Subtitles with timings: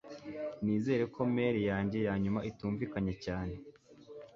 [0.63, 3.53] Nizere ko mail yanjye yanyuma itumvikanye cyane